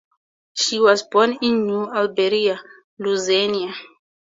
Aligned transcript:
He 0.57 0.79
was 0.79 1.03
born 1.03 1.37
in 1.43 1.67
New 1.67 1.87
Iberia, 1.91 2.59
Louisiana. 2.97 3.75